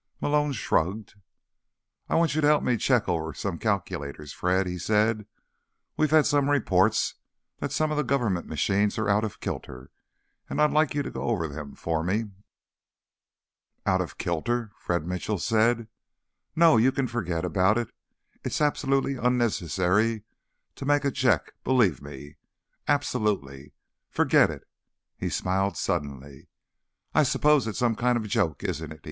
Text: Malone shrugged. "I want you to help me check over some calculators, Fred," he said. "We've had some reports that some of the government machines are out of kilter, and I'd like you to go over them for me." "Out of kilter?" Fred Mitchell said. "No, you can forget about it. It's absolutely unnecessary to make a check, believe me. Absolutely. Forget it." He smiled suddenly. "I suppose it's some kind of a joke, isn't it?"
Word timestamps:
Malone 0.19 0.51
shrugged. 0.51 1.13
"I 2.09 2.15
want 2.15 2.33
you 2.33 2.41
to 2.41 2.47
help 2.47 2.63
me 2.63 2.75
check 2.75 3.07
over 3.07 3.35
some 3.35 3.59
calculators, 3.59 4.33
Fred," 4.33 4.65
he 4.65 4.79
said. 4.79 5.27
"We've 5.95 6.09
had 6.09 6.25
some 6.25 6.49
reports 6.49 7.13
that 7.59 7.71
some 7.71 7.91
of 7.91 7.97
the 7.97 8.03
government 8.03 8.47
machines 8.47 8.97
are 8.97 9.07
out 9.07 9.23
of 9.23 9.39
kilter, 9.39 9.91
and 10.49 10.59
I'd 10.59 10.71
like 10.71 10.95
you 10.95 11.03
to 11.03 11.11
go 11.11 11.25
over 11.25 11.47
them 11.47 11.75
for 11.75 12.03
me." 12.03 12.31
"Out 13.85 14.01
of 14.01 14.17
kilter?" 14.17 14.71
Fred 14.79 15.05
Mitchell 15.05 15.37
said. 15.37 15.87
"No, 16.55 16.77
you 16.77 16.91
can 16.91 17.05
forget 17.05 17.45
about 17.45 17.77
it. 17.77 17.91
It's 18.43 18.59
absolutely 18.59 19.17
unnecessary 19.17 20.23
to 20.77 20.83
make 20.87 21.05
a 21.05 21.11
check, 21.11 21.53
believe 21.63 22.01
me. 22.01 22.37
Absolutely. 22.87 23.73
Forget 24.09 24.49
it." 24.49 24.67
He 25.15 25.29
smiled 25.29 25.77
suddenly. 25.77 26.47
"I 27.13 27.21
suppose 27.21 27.67
it's 27.67 27.77
some 27.77 27.95
kind 27.95 28.17
of 28.17 28.25
a 28.25 28.29
joke, 28.29 28.63
isn't 28.63 28.91
it?" 28.93 28.99